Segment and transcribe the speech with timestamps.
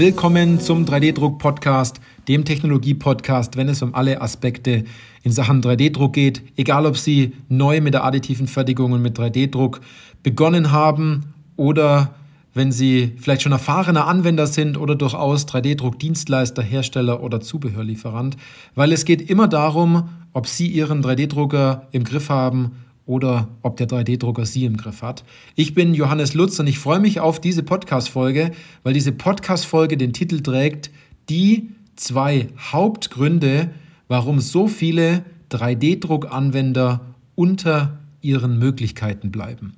[0.00, 4.84] Willkommen zum 3D-Druck-Podcast, dem Technologie-Podcast, wenn es um alle Aspekte
[5.24, 6.40] in Sachen 3D-Druck geht.
[6.56, 9.82] Egal, ob Sie neu mit der additiven Fertigung und mit 3D-Druck
[10.22, 12.14] begonnen haben oder
[12.54, 18.38] wenn Sie vielleicht schon erfahrener Anwender sind oder durchaus 3D-Druck-Dienstleister, Hersteller oder Zubehörlieferant,
[18.74, 22.72] weil es geht immer darum, ob Sie Ihren 3D-Drucker im Griff haben
[23.10, 25.24] oder ob der 3D-Drucker Sie im Griff hat.
[25.56, 28.52] Ich bin Johannes Lutz und ich freue mich auf diese Podcast-Folge,
[28.84, 30.92] weil diese Podcast-Folge den Titel trägt
[31.28, 33.72] Die zwei Hauptgründe,
[34.06, 37.00] warum so viele 3D-Druck-Anwender
[37.34, 39.74] unter ihren Möglichkeiten bleiben.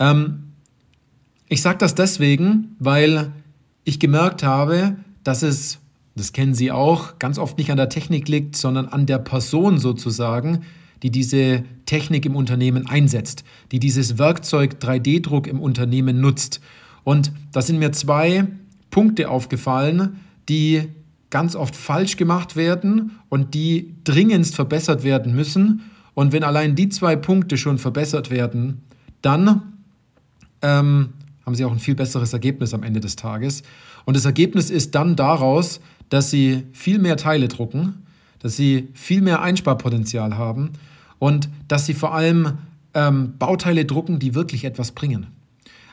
[0.00, 0.54] Ähm,
[1.48, 3.30] ich sage das deswegen, weil
[3.84, 5.78] ich gemerkt habe, dass es,
[6.16, 9.78] das kennen Sie auch, ganz oft nicht an der Technik liegt, sondern an der Person
[9.78, 10.64] sozusagen,
[11.04, 16.60] die diese Technik im Unternehmen einsetzt, die dieses Werkzeug 3D-Druck im Unternehmen nutzt.
[17.02, 18.46] Und da sind mir zwei
[18.90, 20.82] Punkte aufgefallen, die
[21.30, 25.80] ganz oft falsch gemacht werden und die dringendst verbessert werden müssen.
[26.12, 28.82] Und wenn allein die zwei Punkte schon verbessert werden,
[29.22, 29.62] dann
[30.60, 31.14] ähm,
[31.46, 33.62] haben Sie auch ein viel besseres Ergebnis am Ende des Tages.
[34.04, 35.80] Und das Ergebnis ist dann daraus,
[36.10, 38.04] dass Sie viel mehr Teile drucken,
[38.40, 40.72] dass Sie viel mehr Einsparpotenzial haben
[41.18, 42.58] und dass Sie vor allem
[42.94, 45.28] ähm, Bauteile drucken, die wirklich etwas bringen.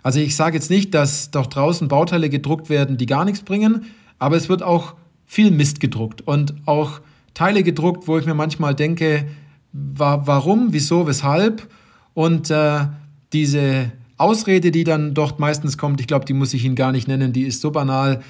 [0.03, 3.85] Also ich sage jetzt nicht, dass doch draußen Bauteile gedruckt werden, die gar nichts bringen,
[4.19, 4.93] aber es wird auch
[5.25, 7.01] viel Mist gedruckt und auch
[7.33, 9.27] Teile gedruckt, wo ich mir manchmal denke,
[9.73, 11.67] wa warum, wieso, weshalb
[12.13, 12.87] und äh,
[13.33, 17.07] diese Ausrede, die dann dort meistens kommt, ich glaube, die muss ich Ihnen gar nicht
[17.07, 18.21] nennen, die ist so banal,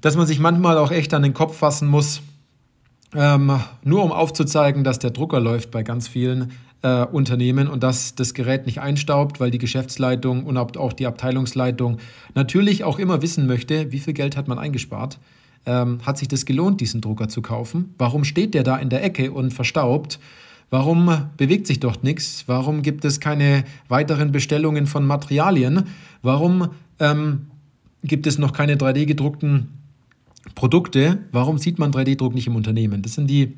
[0.00, 2.20] dass man sich manchmal auch echt an den Kopf fassen muss,
[3.14, 6.52] ähm, nur um aufzuzeigen, dass der Drucker läuft bei ganz vielen
[6.82, 11.98] äh, Unternehmen und dass das Gerät nicht einstaubt, weil die Geschäftsleitung und auch die Abteilungsleitung
[12.34, 15.18] natürlich auch immer wissen möchte, wie viel Geld hat man eingespart.
[15.66, 17.94] Ähm, hat sich das gelohnt, diesen Drucker zu kaufen?
[17.98, 20.18] Warum steht der da in der Ecke und verstaubt?
[20.70, 22.44] Warum bewegt sich dort nichts?
[22.46, 25.84] Warum gibt es keine weiteren Bestellungen von Materialien?
[26.22, 26.68] Warum
[27.00, 27.46] ähm,
[28.04, 29.77] gibt es noch keine 3D-gedruckten
[30.54, 31.18] Produkte?
[31.32, 33.02] Warum sieht man 3D-Druck nicht im Unternehmen?
[33.02, 33.56] Das sind die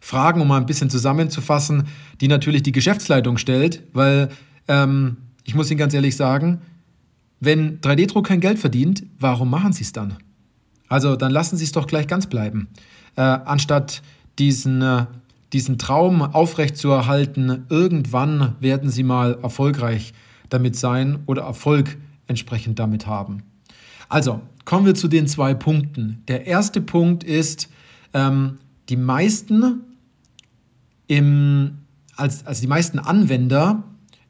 [0.00, 1.88] Fragen, um mal ein bisschen zusammenzufassen,
[2.20, 4.30] die natürlich die Geschäftsleitung stellt, weil
[4.68, 6.62] ähm, ich muss Ihnen ganz ehrlich sagen,
[7.40, 10.16] wenn 3D-Druck kein Geld verdient, warum machen Sie es dann?
[10.88, 12.68] Also dann lassen Sie es doch gleich ganz bleiben,
[13.16, 14.02] äh, anstatt
[14.38, 15.06] diesen äh,
[15.52, 20.12] diesen Traum aufrechtzuerhalten, irgendwann werden sie mal erfolgreich
[20.48, 23.42] damit sein oder Erfolg entsprechend damit haben.
[24.10, 26.22] Also, kommen wir zu den zwei Punkten.
[26.28, 27.70] Der erste Punkt ist,
[28.12, 28.58] ähm,
[28.90, 29.80] die meisten
[31.06, 31.78] im,
[32.16, 33.82] als, also die meisten Anwender,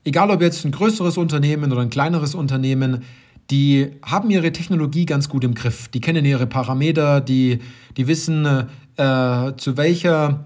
[0.04, 3.02] egal ob jetzt ein größeres Unternehmen oder ein kleineres Unternehmen,
[3.50, 5.88] die haben ihre Technologie ganz gut im Griff.
[5.88, 7.58] Die kennen ihre Parameter, die,
[7.96, 10.44] die wissen, äh, zu welcher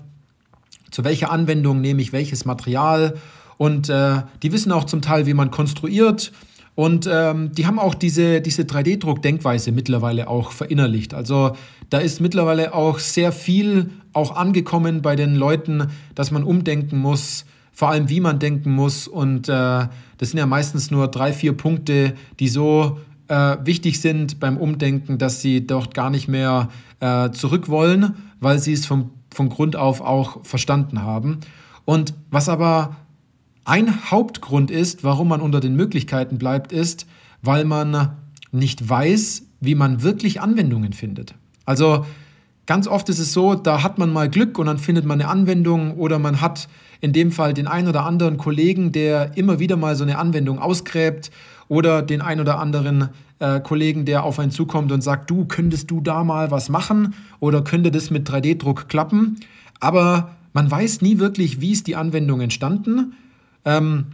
[0.95, 3.15] zu welcher Anwendung nehme ich welches Material.
[3.57, 6.31] Und äh, die wissen auch zum Teil, wie man konstruiert.
[6.75, 11.15] Und ähm, die haben auch diese, diese 3D-Druck-Denkweise mittlerweile auch verinnerlicht.
[11.15, 11.53] Also
[11.91, 17.45] da ist mittlerweile auch sehr viel auch angekommen bei den Leuten, dass man umdenken muss,
[17.73, 19.07] vor allem wie man denken muss.
[19.07, 22.99] Und äh, das sind ja meistens nur drei, vier Punkte, die so
[23.29, 26.69] äh, wichtig sind beim Umdenken, dass sie dort gar nicht mehr
[26.99, 31.41] äh, zurück wollen, weil sie es vom von Grund auf auch verstanden haben.
[31.85, 32.97] Und was aber
[33.65, 37.07] ein Hauptgrund ist, warum man unter den Möglichkeiten bleibt, ist,
[37.43, 38.17] weil man
[38.53, 41.35] nicht weiß, wie man wirklich Anwendungen findet.
[41.65, 42.05] Also
[42.67, 45.31] ganz oft ist es so, da hat man mal Glück und dann findet man eine
[45.31, 46.69] Anwendung oder man hat
[47.01, 50.59] in dem Fall den einen oder anderen Kollegen, der immer wieder mal so eine Anwendung
[50.59, 51.31] ausgräbt
[51.69, 53.09] oder den einen oder anderen
[53.39, 57.15] äh, Kollegen, der auf einen zukommt und sagt, du, könntest du da mal was machen
[57.41, 59.41] oder könnte das mit 3D-Druck klappen?
[59.81, 63.15] Aber man weiß nie wirklich, wie ist die Anwendung entstanden,
[63.65, 64.07] ähm,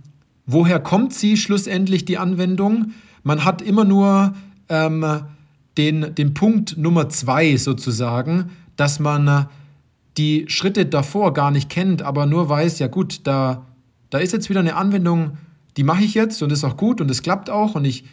[0.47, 2.93] woher kommt sie schlussendlich, die Anwendung.
[3.23, 4.35] Man hat immer nur
[4.69, 5.05] ähm,
[5.77, 9.47] den, den Punkt Nummer zwei sozusagen, dass man
[10.17, 13.67] die Schritte davor gar nicht kennt, aber nur weiß, ja gut, da,
[14.11, 15.39] da ist jetzt wieder eine Anwendung,
[15.77, 18.05] die mache ich jetzt und ist auch gut und es klappt auch und ich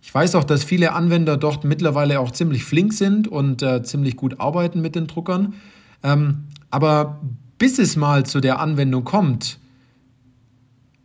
[0.00, 4.16] ich weiß auch, dass viele Anwender dort mittlerweile auch ziemlich flink sind und äh, ziemlich
[4.16, 5.54] gut arbeiten mit den Druckern.
[6.02, 7.20] Ähm, aber
[7.58, 9.58] bis es mal zu der Anwendung kommt,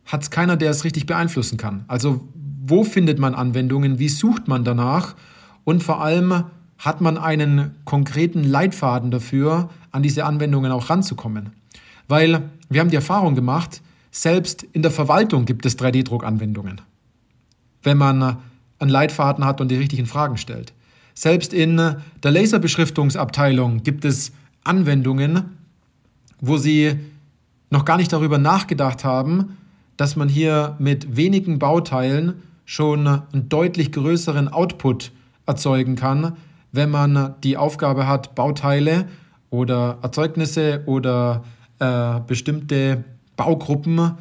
[0.05, 1.85] hat es keiner, der es richtig beeinflussen kann.
[1.87, 2.27] Also
[2.65, 5.15] wo findet man Anwendungen, wie sucht man danach
[5.63, 6.45] und vor allem
[6.77, 11.51] hat man einen konkreten Leitfaden dafür, an diese Anwendungen auch ranzukommen.
[12.07, 16.81] Weil wir haben die Erfahrung gemacht, selbst in der Verwaltung gibt es 3D-Druckanwendungen.
[17.83, 18.37] Wenn man
[18.79, 20.73] einen Leitfaden hat und die richtigen Fragen stellt.
[21.13, 24.31] Selbst in der Laserbeschriftungsabteilung gibt es
[24.63, 25.57] Anwendungen,
[26.41, 26.99] wo sie
[27.69, 29.57] noch gar nicht darüber nachgedacht haben,
[29.97, 35.11] dass man hier mit wenigen Bauteilen schon einen deutlich größeren Output
[35.45, 36.37] erzeugen kann,
[36.71, 39.07] wenn man die Aufgabe hat, Bauteile
[39.49, 41.43] oder Erzeugnisse oder
[41.79, 43.03] äh, bestimmte
[43.35, 44.13] Baugruppen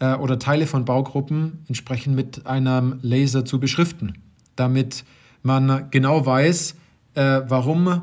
[0.00, 4.14] äh, oder Teile von Baugruppen entsprechend mit einem Laser zu beschriften,
[4.56, 5.04] damit
[5.42, 6.74] man genau weiß,
[7.14, 8.02] äh, warum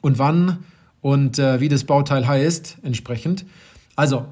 [0.00, 0.64] und wann
[1.00, 3.44] und äh, wie das Bauteil heißt entsprechend.
[3.94, 4.26] Also,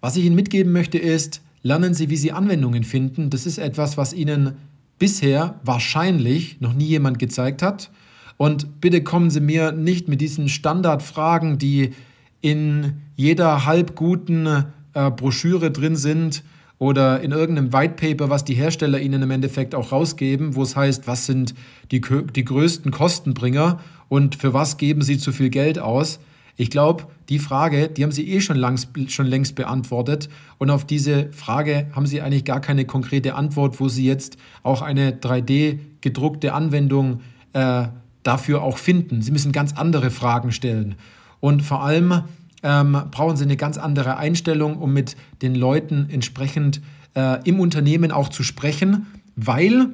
[0.00, 3.30] was ich Ihnen mitgeben möchte ist, lernen Sie, wie Sie Anwendungen finden.
[3.30, 4.56] Das ist etwas, was Ihnen
[4.98, 7.90] bisher wahrscheinlich noch nie jemand gezeigt hat.
[8.36, 11.92] Und bitte kommen Sie mir nicht mit diesen Standardfragen, die
[12.40, 14.46] in jeder halb guten
[14.94, 16.44] äh, Broschüre drin sind
[16.78, 20.76] oder in irgendeinem White Paper, was die Hersteller Ihnen im Endeffekt auch rausgeben, wo es
[20.76, 21.54] heißt, was sind
[21.90, 26.20] die, die größten Kostenbringer und für was geben Sie zu viel Geld aus.
[26.60, 30.28] Ich glaube, die Frage, die haben Sie eh schon, langs, schon längst beantwortet.
[30.58, 34.82] Und auf diese Frage haben Sie eigentlich gar keine konkrete Antwort, wo Sie jetzt auch
[34.82, 37.20] eine 3D-gedruckte Anwendung
[37.52, 37.84] äh,
[38.24, 39.22] dafür auch finden.
[39.22, 40.96] Sie müssen ganz andere Fragen stellen.
[41.38, 42.22] Und vor allem
[42.64, 46.80] ähm, brauchen Sie eine ganz andere Einstellung, um mit den Leuten entsprechend
[47.14, 49.06] äh, im Unternehmen auch zu sprechen,
[49.36, 49.90] weil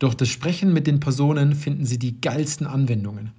[0.00, 3.30] durch das Sprechen mit den Personen finden Sie die geilsten Anwendungen.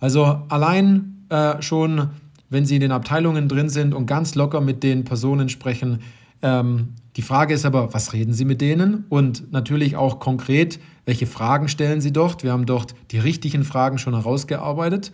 [0.00, 2.08] Also allein äh, schon,
[2.48, 6.00] wenn Sie in den Abteilungen drin sind und ganz locker mit den Personen sprechen.
[6.42, 9.04] Ähm, die Frage ist aber, was reden Sie mit denen?
[9.08, 12.42] Und natürlich auch konkret, welche Fragen stellen Sie dort?
[12.42, 15.12] Wir haben dort die richtigen Fragen schon herausgearbeitet.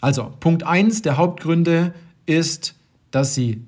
[0.00, 1.94] Also, Punkt 1 der Hauptgründe
[2.26, 2.74] ist,
[3.10, 3.64] dass Sie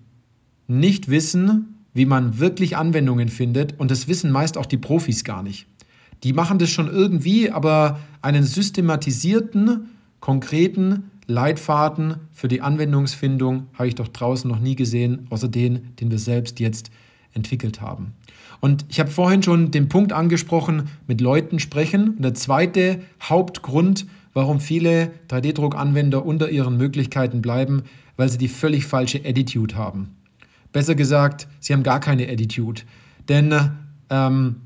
[0.67, 3.79] nicht wissen, wie man wirklich Anwendungen findet.
[3.79, 5.67] Und das wissen meist auch die Profis gar nicht.
[6.25, 9.91] Die machen das schon irgendwie, aber einen systematisierten,
[10.25, 16.11] konkreten Leitfaden für die Anwendungsfindung habe ich doch draußen noch nie gesehen, außer den, den
[16.11, 16.91] wir selbst jetzt
[17.35, 18.15] entwickelt haben.
[18.63, 22.15] Und ich habe vorhin schon den Punkt angesprochen, mit Leuten sprechen.
[22.17, 27.83] Und der zweite Hauptgrund, warum viele 3D-Druckanwender unter ihren Möglichkeiten bleiben,
[28.17, 30.17] weil sie die völlig falsche Attitude haben.
[30.73, 32.81] Besser gesagt, sie haben gar keine Attitude.
[33.29, 33.55] Denn
[34.09, 34.57] ähm,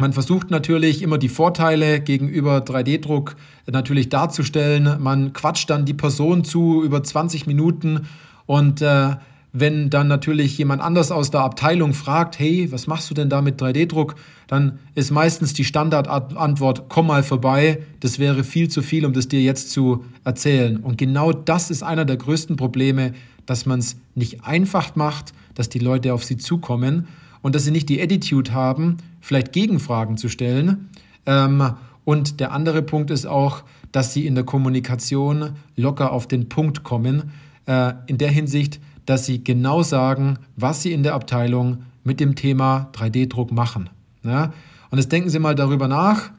[0.00, 3.36] man versucht natürlich immer die Vorteile gegenüber 3D-Druck
[3.70, 5.00] natürlich darzustellen.
[5.00, 8.06] Man quatscht dann die Person zu über 20 Minuten
[8.46, 9.16] und äh,
[9.52, 13.42] wenn dann natürlich jemand anders aus der Abteilung fragt, hey, was machst du denn da
[13.42, 14.14] mit 3D-Druck?
[14.46, 19.28] Dann ist meistens die Standardantwort, komm mal vorbei, das wäre viel zu viel, um das
[19.28, 20.76] dir jetzt zu erzählen.
[20.78, 23.12] Und genau das ist einer der größten Probleme,
[23.46, 27.08] dass man es nicht einfach macht, dass die Leute auf sie zukommen
[27.42, 30.90] und dass sie nicht die Attitude haben, vielleicht Gegenfragen zu stellen.
[31.26, 31.74] Ähm,
[32.04, 33.62] und der andere Punkt ist auch,
[33.92, 37.32] dass sie in der Kommunikation locker auf den Punkt kommen,
[37.66, 42.34] äh, in der Hinsicht, dass sie genau sagen, was sie in der Abteilung mit dem
[42.34, 43.90] Thema 3D-Druck machen.
[44.22, 44.52] Ja?
[44.90, 46.30] Und jetzt denken Sie mal darüber nach,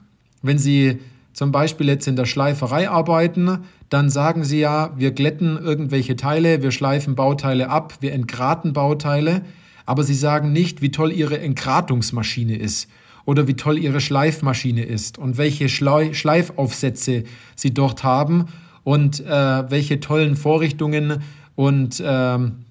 [0.41, 0.99] wenn Sie
[1.33, 3.59] zum Beispiel jetzt in der Schleiferei arbeiten,
[3.89, 9.43] dann sagen Sie ja, wir glätten irgendwelche Teile, wir schleifen Bauteile ab, wir entgraten Bauteile
[9.85, 12.89] aber sie sagen nicht, wie toll ihre Entgratungsmaschine ist
[13.25, 17.23] oder wie toll ihre Schleifmaschine ist und welche Schleifaufsätze
[17.55, 18.45] sie dort haben
[18.83, 21.21] und äh, welche tollen Vorrichtungen
[21.55, 22.63] und, ähm,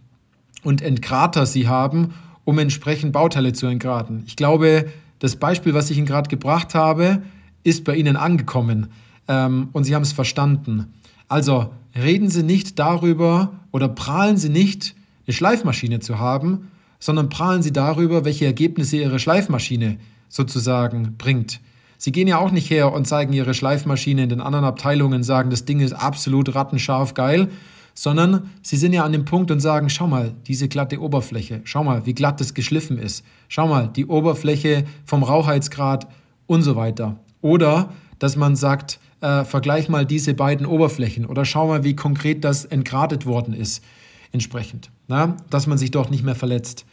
[0.62, 2.14] und Entgrater sie haben,
[2.44, 4.24] um entsprechend Bauteile zu entgraten.
[4.26, 4.86] Ich glaube,
[5.20, 7.22] das Beispiel, was ich Ihnen gerade gebracht habe,
[7.62, 8.88] ist bei Ihnen angekommen
[9.28, 10.92] ähm, und Sie haben es verstanden.
[11.28, 14.94] Also reden Sie nicht darüber oder prahlen Sie nicht,
[15.26, 16.68] eine Schleifmaschine zu haben,
[17.00, 19.96] sondern prahlen sie darüber, welche Ergebnisse ihre Schleifmaschine
[20.28, 21.60] sozusagen bringt.
[21.98, 25.50] Sie gehen ja auch nicht her und zeigen ihre Schleifmaschine in den anderen Abteilungen, sagen,
[25.50, 27.48] das Ding ist absolut rattenscharf geil,
[27.94, 31.82] sondern sie sind ja an dem Punkt und sagen, schau mal, diese glatte Oberfläche, schau
[31.82, 36.06] mal, wie glatt das geschliffen ist, schau mal, die Oberfläche vom Rauchheitsgrad
[36.46, 37.18] und so weiter.
[37.42, 42.44] Oder dass man sagt, äh, vergleich mal diese beiden Oberflächen oder schau mal, wie konkret
[42.44, 43.82] das entgratet worden ist
[44.32, 46.84] entsprechend, na, dass man sich dort nicht mehr verletzt.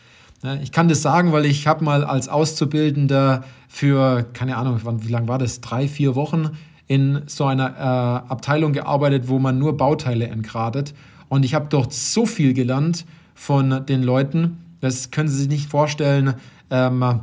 [0.62, 5.28] Ich kann das sagen, weil ich habe mal als Auszubildender für, keine Ahnung, wie lange
[5.28, 6.52] war das, drei, vier Wochen
[6.88, 10.94] in so einer äh, Abteilung gearbeitet, wo man nur Bauteile entgradet.
[11.28, 15.70] Und ich habe dort so viel gelernt von den Leuten, das können Sie sich nicht
[15.70, 16.36] vorstellen,
[16.70, 17.22] ähm,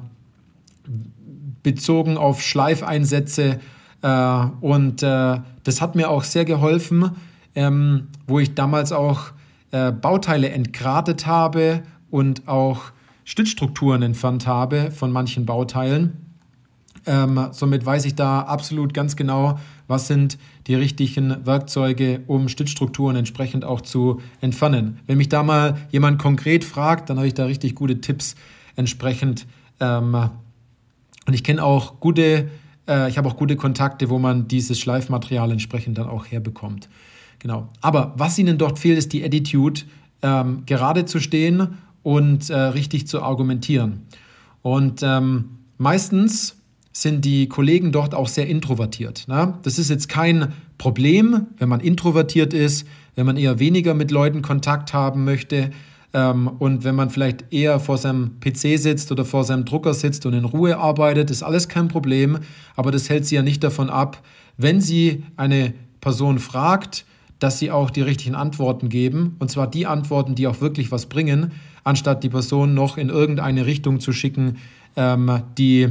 [1.63, 3.61] bezogen auf Schleifeinsätze.
[4.03, 7.13] Äh, und äh, das hat mir auch sehr geholfen,
[7.55, 9.33] ähm, wo ich damals auch
[9.75, 12.93] äh, Bauteile entgratet habe und auch
[13.25, 16.37] Stützstrukturen entfernt habe von manchen Bauteilen.
[17.07, 20.39] Ähm, somit weiß ich da absolut ganz genau, was sind
[20.69, 25.01] die richtigen Werkzeuge, um Stützstrukturen entsprechend auch zu entfernen.
[25.09, 28.37] Wenn mich da mal jemand konkret fragt, dann habe ich da richtig gute Tipps
[28.77, 29.45] entsprechend.
[29.81, 30.15] Ähm,
[31.27, 32.49] und ich kenne auch gute,
[32.87, 36.89] äh, ich habe auch gute Kontakte, wo man dieses Schleifmaterial entsprechend dann auch herbekommt.
[37.39, 37.69] Genau.
[37.81, 39.83] Aber was ihnen dort fehlt, ist die Attitude,
[40.23, 44.03] ähm, gerade zu stehen und äh, richtig zu argumentieren.
[44.63, 46.57] Und ähm, meistens
[46.93, 49.27] sind die Kollegen dort auch sehr introvertiert.
[49.29, 49.59] Ne?
[49.63, 52.87] Das ist jetzt kein Problem, wenn man introvertiert ist,
[53.17, 55.71] wenn man eher weniger mit Leuten Kontakt haben möchte
[56.15, 60.25] ähm, und wenn man vielleicht eher vor seinem PC sitzt oder vor seinem Drucker sitzt
[60.25, 62.39] und in Ruhe arbeitet, ist alles kein Problem.
[62.77, 64.23] Aber das hält sie ja nicht davon ab,
[64.57, 67.05] wenn sie eine Person fragt,
[67.45, 69.37] dass sie auch die richtigen Antworten geben.
[69.39, 71.53] Und zwar die Antworten, die auch wirklich was bringen,
[71.85, 74.57] anstatt die Person noch in irgendeine Richtung zu schicken,
[74.97, 75.91] ähm, die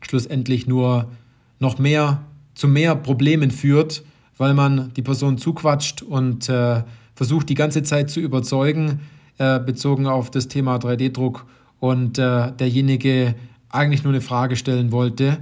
[0.00, 1.10] schlussendlich nur
[1.58, 2.22] noch mehr
[2.54, 4.04] zu mehr Problemen führt,
[4.38, 6.82] weil man die Person zuquatscht und äh,
[7.14, 9.00] versucht die ganze Zeit zu überzeugen,
[9.36, 11.44] äh, bezogen auf das Thema 3D-Druck
[11.78, 13.34] und äh, derjenige
[13.68, 15.36] eigentlich nur eine Frage stellen wollte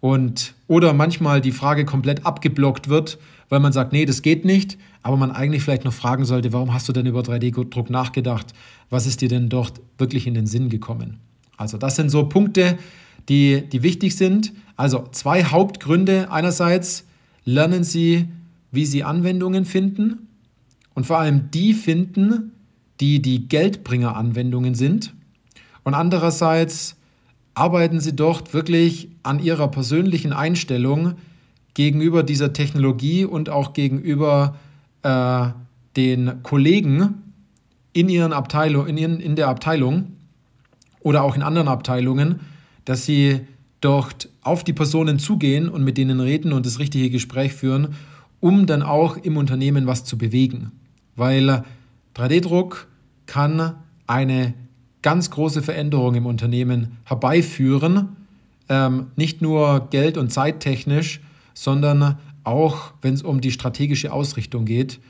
[0.00, 3.18] und oder manchmal die Frage komplett abgeblockt wird,
[3.54, 6.74] weil man sagt, nee, das geht nicht, aber man eigentlich vielleicht noch fragen sollte, warum
[6.74, 8.52] hast du denn über 3D-Druck nachgedacht?
[8.90, 11.20] Was ist dir denn dort wirklich in den Sinn gekommen?
[11.56, 12.76] Also das sind so Punkte,
[13.28, 14.52] die, die wichtig sind.
[14.74, 16.32] Also zwei Hauptgründe.
[16.32, 17.04] Einerseits
[17.44, 18.26] lernen Sie,
[18.72, 20.26] wie Sie Anwendungen finden
[20.94, 22.50] und vor allem die finden,
[22.98, 25.14] die die Geldbringer-Anwendungen sind.
[25.84, 26.96] Und andererseits
[27.54, 31.14] arbeiten Sie dort wirklich an Ihrer persönlichen Einstellung
[31.74, 34.56] gegenüber dieser Technologie und auch gegenüber
[35.02, 35.48] äh,
[35.96, 37.22] den Kollegen
[37.92, 40.12] in, ihren Abteilung, in, ihren, in der Abteilung
[41.00, 42.40] oder auch in anderen Abteilungen,
[42.84, 43.40] dass sie
[43.80, 47.94] dort auf die Personen zugehen und mit denen reden und das richtige Gespräch führen,
[48.40, 50.72] um dann auch im Unternehmen was zu bewegen.
[51.16, 51.64] Weil
[52.16, 52.88] 3D-Druck
[53.26, 53.74] kann
[54.06, 54.54] eine
[55.02, 58.16] ganz große Veränderung im Unternehmen herbeiführen,
[58.68, 61.20] ähm, nicht nur geld- und zeittechnisch,
[61.54, 65.00] sondern auch wenn es um die strategische Ausrichtung geht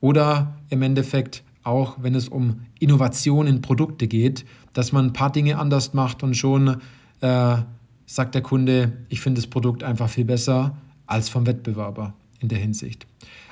[0.00, 4.44] oder im Endeffekt auch wenn es um Innovation in Produkte geht,
[4.74, 6.76] dass man ein paar Dinge anders macht und schon
[7.20, 7.56] äh,
[8.06, 12.58] sagt der Kunde, ich finde das Produkt einfach viel besser als vom Wettbewerber in der
[12.58, 13.06] Hinsicht.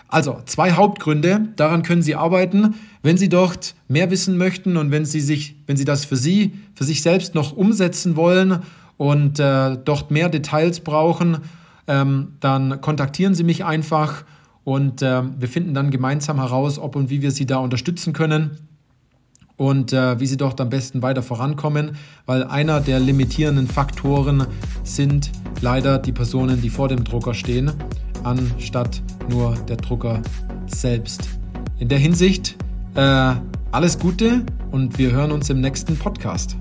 [0.08, 5.06] Also zwei Hauptgründe, daran können Sie arbeiten, wenn Sie dort mehr wissen möchten und wenn
[5.06, 8.58] Sie sich, wenn Sie das für Sie, für sich selbst noch umsetzen wollen
[8.98, 11.38] und äh, dort mehr Details brauchen,
[11.86, 14.24] ähm, dann kontaktieren Sie mich einfach
[14.64, 18.58] und äh, wir finden dann gemeinsam heraus, ob und wie wir Sie da unterstützen können
[19.56, 21.96] und äh, wie sie dort am besten weiter vorankommen,
[22.26, 24.46] weil einer der limitierenden Faktoren
[24.82, 27.70] sind leider die Personen, die vor dem Drucker stehen,
[28.24, 30.20] anstatt nur der Drucker
[30.66, 31.28] selbst.
[31.78, 32.56] In der Hinsicht
[32.94, 33.34] äh,
[33.70, 36.56] alles Gute und wir hören uns im nächsten Podcast.